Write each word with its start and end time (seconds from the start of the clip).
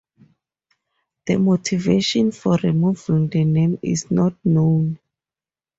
The 1.27 1.37
motivation 1.37 2.31
for 2.31 2.55
removing 2.63 3.27
the 3.27 3.43
names 3.43 3.77
is 3.83 4.09
not 4.09 4.33
known. 4.43 4.97